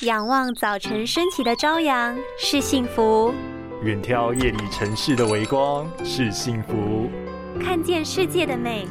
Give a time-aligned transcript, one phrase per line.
[0.00, 3.32] 仰望早晨升起的朝阳是幸福，
[3.82, 7.08] 远眺夜里城市的微光是幸福，
[7.62, 8.88] 看见世界的美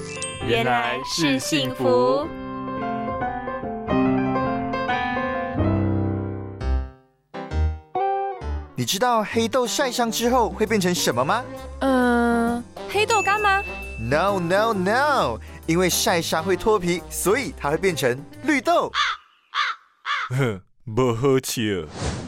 [0.47, 2.25] 原来是幸福。
[8.75, 11.43] 你知道黑豆晒伤之后会变成什么吗？
[11.81, 13.61] 嗯，黑豆干吗
[13.99, 18.89] ？No No No，因为晒伤会脱皮，所以它会变成绿豆。
[20.29, 22.22] 哼，无好笑。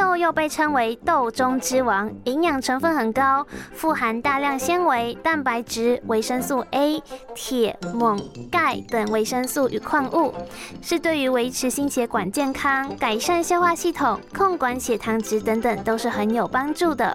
[0.00, 7.02] 豆又被称为豆中之王，营养成分很高，富含大量纤维、蛋白质、维生素 A、
[7.34, 8.18] 铁、锰、
[8.50, 10.32] 钙等维生素与矿物，
[10.80, 17.14] 是对于维持心血管健康、改善消化系统、控管血糖值等等都是很有帮助的。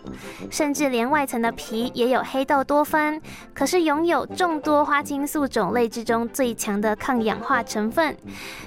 [0.51, 3.19] 甚至连外层的皮也有黑豆多酚，
[3.55, 8.15] 可是拥有众多花青素种类之中最强的抗氧化成分。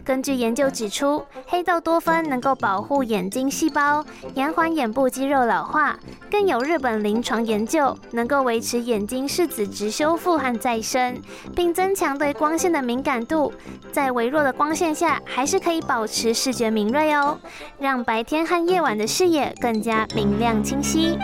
[0.04, 4.04] 根据研究指出，黑豆多酚能够保护眼睛细胞。
[4.34, 5.98] 延缓眼部肌肉老化，
[6.30, 11.20] 更有日本临床研究能够维持眼睛视子值修复和再生，
[11.54, 13.52] 并增强对光线的敏感度，
[13.92, 17.38] 在微弱的光线下还是可以保持视觉敏锐哦，
[17.78, 21.18] 让白天和夜晚的视野更加明亮清晰。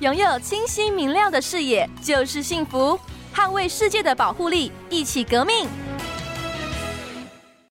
[0.00, 2.98] 拥有清晰明亮的视野就是幸福，
[3.32, 5.68] 捍卫世界的保护力，一起革命。